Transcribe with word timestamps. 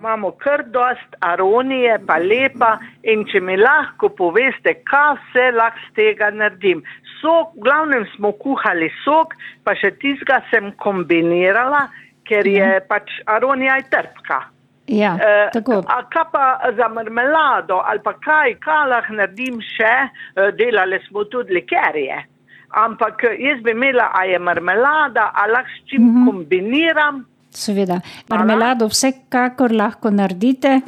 Imamo 0.00 0.30
kar 0.32 0.62
dost 0.72 1.10
aronije, 1.20 1.98
pa 2.06 2.16
lepa 2.18 2.70
in 3.04 3.24
če 3.28 3.40
mi 3.44 3.56
lahko 3.60 4.08
poveste, 4.16 4.72
kaj 4.88 5.10
vse 5.18 5.50
lahko 5.52 5.82
z 5.90 5.94
tega 5.98 6.30
naredim. 6.32 6.80
Sok, 7.20 7.52
v 7.58 7.66
glavnem 7.66 8.06
smo 8.14 8.32
kuhali 8.32 8.88
sok, 9.04 9.34
pa 9.64 9.74
še 9.76 9.90
tizga 10.00 10.38
sem 10.50 10.72
kombinirala, 10.80 11.82
ker 12.24 12.46
je 12.48 12.64
Ja. 12.64 12.80
pač 12.88 13.10
aronija 13.26 13.76
je 13.76 13.90
trpka. 13.92 14.40
Ja, 14.88 15.12
Eh, 15.20 15.50
tako. 15.52 15.84
A 15.86 16.02
kaj 16.08 16.24
pa 16.32 16.46
za 16.76 16.88
marmelado 16.88 17.82
ali 17.84 18.00
pa 18.02 18.12
kaj, 18.14 18.54
kaj 18.58 18.88
lahko 18.88 19.12
naredim 19.12 19.60
še, 19.60 19.92
Eh, 20.36 20.50
delali 20.52 20.98
smo 21.08 21.24
tudi 21.24 21.52
likerje. 21.54 22.24
Ampak 22.72 23.24
eh, 23.24 23.36
jaz 23.38 23.60
bi 23.62 23.70
imela, 23.70 24.08
a 24.14 24.24
je 24.24 24.38
marmelada, 24.38 25.30
a 25.34 25.46
lahko 25.46 25.68
s 25.68 25.90
čim 25.90 26.02
Mhm. 26.08 26.26
kombiniram. 26.26 27.26
Seveda, 27.50 27.98
marmelado 28.30 28.86
vsekakor 28.86 29.72
lahko 29.74 30.10
naredite, 30.10 30.80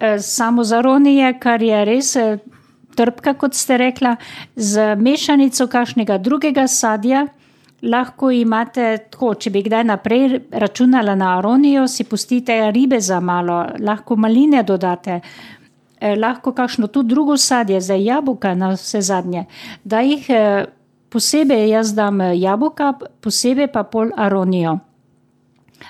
eh, 0.00 0.18
samo 0.18 0.64
za 0.64 0.80
ronije, 0.80 1.38
kar 1.40 1.62
je 1.62 1.84
res 1.84 2.16
eh, 2.16 2.38
trpka, 2.96 3.34
kot 3.38 3.54
ste 3.54 3.76
rekla, 3.78 4.16
z 4.56 4.96
mešanico 4.96 5.66
kakšnega 5.66 6.18
drugega 6.18 6.66
sadja. 6.66 7.26
Lahko 7.82 8.32
imate 8.34 8.96
tako, 9.10 9.36
če 9.38 9.52
bi 9.54 9.62
kdaj 9.62 9.84
naprej 9.86 10.40
računala 10.50 11.14
na 11.14 11.36
aronijo, 11.38 11.86
si 11.86 12.04
pustite 12.04 12.56
ribe 12.74 12.98
za 13.00 13.20
malo, 13.20 13.60
lahko 13.78 14.16
maline 14.16 14.64
dodate, 14.66 15.20
eh, 16.00 16.16
lahko 16.18 16.52
kakšno 16.52 16.90
tudi 16.90 17.14
drugo 17.14 17.36
sadje, 17.36 17.80
za 17.80 17.94
jabolka 17.94 18.54
na 18.54 18.72
vse 18.74 19.00
zadnje. 19.00 19.46
Da 19.84 20.00
jih 20.00 20.26
posebej 21.08 21.70
jaz 21.70 21.94
dam 21.94 22.20
jabolka, 22.34 22.92
posebej 23.22 23.70
pa 23.72 23.86
pol 23.86 24.10
aronijo. 24.16 24.78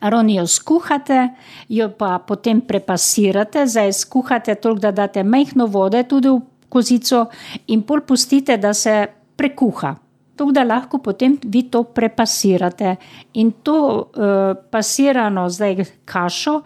Aronijo 0.00 0.46
skuhate, 0.46 1.28
jo 1.68 1.88
pa 1.98 2.18
potem 2.18 2.60
prepasirate, 2.60 3.66
zdaj 3.66 3.92
skuhate 3.92 4.54
toliko, 4.54 4.80
da 4.80 4.92
date 4.92 5.22
majhno 5.22 5.66
vode 5.66 6.02
tudi 6.08 6.28
v 6.28 6.40
kozico 6.68 7.26
in 7.66 7.82
pol 7.82 8.00
pustite, 8.00 8.56
da 8.56 8.74
se 8.74 9.06
prekuha. 9.36 9.94
Tako 10.36 10.50
da 10.50 10.64
lahko 10.64 10.98
potem 10.98 11.36
vi 11.44 11.62
to 11.70 11.84
prepasirate 11.84 12.96
in 13.34 13.52
to 13.62 13.76
uh, 13.78 14.56
pasirano 14.70 15.48
zdaj 15.48 15.84
kašo 16.04 16.62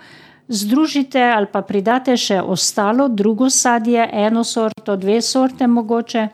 združite 0.48 1.20
ali 1.23 1.47
pa 1.53 1.62
pridate 1.62 2.17
še 2.17 2.41
ostalo, 2.41 3.09
drugo 3.09 3.51
sadje, 3.51 4.09
eno 4.12 4.45
sorto, 4.45 4.97
dve 4.97 5.20
sorte 5.23 5.67
mogoče 5.67 6.29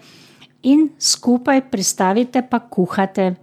in 0.70 0.88
skupaj 0.98 1.66
pristavite 1.70 2.42
pa 2.50 2.60
kuhate. 2.60 3.34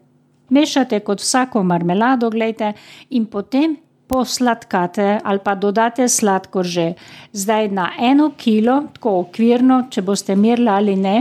Mešate 0.51 0.99
kot 0.99 1.23
vsako 1.23 1.63
marmelado, 1.63 2.29
gledajte, 2.29 2.73
in 3.09 3.25
potem 3.25 3.77
posladkate 4.11 5.19
ali 5.23 5.39
pa 5.43 5.55
dodate 5.55 6.07
sladkor 6.09 6.65
že. 6.67 6.93
Zdaj 7.33 7.69
na 7.71 7.91
eno 7.99 8.31
kilo, 8.37 8.81
tako 8.93 9.19
okvirno, 9.19 9.85
če 9.89 10.01
boste 10.01 10.35
merili 10.35 10.69
ali 10.69 10.95
ne, 10.95 11.15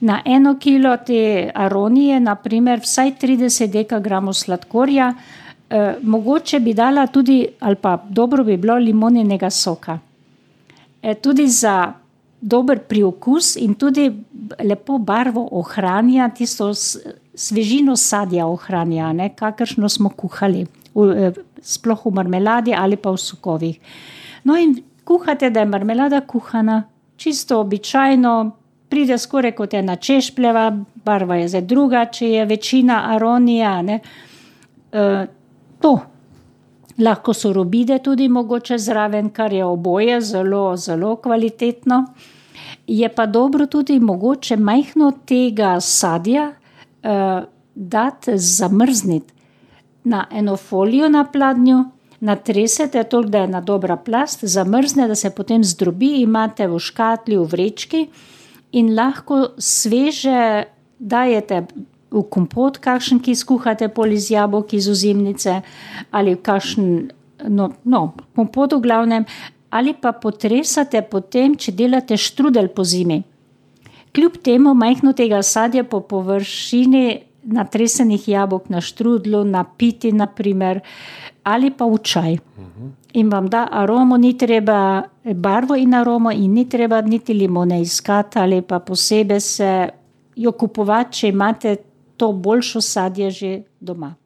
na 0.00 0.20
eno 0.24 0.56
kilo 0.60 0.96
te 1.06 1.50
aronije, 1.54 2.20
naprimer 2.20 2.82
vsaj 2.82 3.14
30 3.22 3.70
dekagramov 3.72 4.34
sladkorja, 4.34 5.12
eh, 5.70 5.94
mogoče 6.02 6.60
bi 6.60 6.74
dala 6.74 7.06
tudi, 7.06 7.46
ali 7.60 7.76
pa 7.76 7.96
dobro 8.08 8.44
bi 8.44 8.56
bilo 8.56 8.76
limoninega 8.78 9.50
soka. 9.50 9.98
E, 11.02 11.14
tudi 11.14 11.48
za 11.48 11.92
dober 12.40 12.80
priokus 12.88 13.56
in 13.56 13.74
tudi 13.74 14.10
lepo 14.64 14.98
barvo 14.98 15.48
ohranja, 15.52 16.28
tisto 16.34 16.72
svežino 17.36 17.96
sadja 17.96 18.46
ohranja, 18.46 19.12
ne, 19.12 19.28
kakršno 19.36 19.88
smo 19.88 20.08
kuhali, 20.08 20.66
v, 20.94 21.08
eh, 21.12 21.32
sploh 21.62 22.06
v 22.06 22.14
marmeladi 22.14 22.74
ali 22.74 22.96
pa 22.96 23.10
v 23.10 23.20
sokovih. 23.20 23.78
No 24.44 24.56
in 24.56 24.82
kuhate, 25.04 25.50
da 25.50 25.60
je 25.60 25.66
marmelada 25.66 26.20
kuhana, 26.20 26.84
čisto 27.16 27.60
običajno, 27.60 28.50
pride 28.88 29.18
skoraj 29.18 29.52
kot 29.52 29.74
ena 29.74 29.96
češpljeva, 29.96 30.70
barva 31.04 31.36
je 31.36 31.48
zdaj 31.48 31.62
druga, 31.62 32.04
če 32.06 32.30
je 32.30 32.44
večina 32.46 33.02
aronija. 33.14 33.82
Ne. 33.82 34.00
E, 34.92 35.26
to. 35.80 35.98
Lahko 36.98 37.34
so 37.36 37.52
robide 37.52 37.98
tudi 37.98 38.28
mogoče 38.28 38.78
zraven, 38.78 39.28
kar 39.30 39.52
je 39.52 39.64
oboje 39.64 40.20
zelo, 40.20 40.76
zelo 40.76 41.16
kvalitetno. 41.16 42.06
Je 42.86 43.08
pa 43.08 43.26
dobro 43.26 43.66
tudi 43.66 44.00
mogoče 44.00 44.56
majhno 44.56 45.12
tega 45.26 45.80
sadja 45.80 46.52
dati 47.74 48.38
zamrzniti 48.38 49.34
na 50.04 50.26
eno 50.30 50.56
folijo 50.56 51.08
na 51.08 51.24
pladnju, 51.24 51.84
natresete 52.20 53.04
toliko, 53.04 53.30
da 53.30 53.38
je 53.38 53.44
ena 53.44 53.60
dobra 53.60 53.96
plast, 53.96 54.44
zamrzne, 54.44 55.08
da 55.08 55.14
se 55.14 55.30
potem 55.30 55.64
zdrobi, 55.64 56.20
imate 56.20 56.68
v 56.68 56.78
škatli, 56.78 57.36
v 57.36 57.44
vrečki 57.50 58.06
in 58.72 58.94
lahko 58.94 59.42
sveže 59.58 60.64
dajete 60.98 61.66
v 62.10 62.22
kompot, 62.30 62.78
kakšen, 62.78 63.20
ki 63.20 63.34
skuhate 63.34 63.88
pol 63.92 64.14
iz 64.16 64.30
jabolk 64.30 64.74
iz 64.74 64.88
ozimnice 64.88 65.60
ali 66.10 66.36
kakšen, 66.36 67.10
no, 67.48 67.70
no 67.84 68.02
kompot 68.36 68.76
v 68.78 68.82
glavnem, 68.86 69.26
ali 69.70 69.94
pa 69.94 70.12
potresate 70.12 71.02
potem, 71.02 71.56
če 71.56 71.74
delate 71.76 72.16
štrudel 72.16 72.70
po 72.72 72.84
zimi. 72.84 73.22
Kljub 74.16 74.36
temu 74.40 74.72
majhno 74.74 75.12
tega 75.12 75.42
sadja 75.42 75.84
po 75.84 76.00
površini 76.00 77.18
natresenih 77.52 78.28
jabolk 78.28 78.70
na 78.72 78.80
štrudlu, 78.80 79.44
na 79.44 79.64
piti, 79.64 80.12
naprimer, 80.12 80.80
ali 81.44 81.70
pa 81.70 81.84
v 81.84 81.98
čaj. 82.02 82.38
In 83.12 83.28
vam 83.30 83.48
da 83.52 83.66
aromo, 83.72 84.16
ni 84.16 84.32
treba 84.38 85.02
barvo 85.34 85.76
in 85.76 85.94
aromo, 85.94 86.32
in 86.32 86.52
ni 86.52 86.64
treba 86.68 87.00
niti 87.00 87.34
limone 87.34 87.80
iskati 87.80 88.38
ali 88.38 88.62
pa 88.62 88.78
posebej 88.78 89.40
se 89.40 89.88
jo 90.36 90.52
kupovati, 90.52 91.18
če 91.18 91.28
imate 91.28 91.76
to 92.16 92.32
boljšo 92.32 92.80
sadje 92.80 93.30
že 93.30 93.62
doma. 93.80 94.16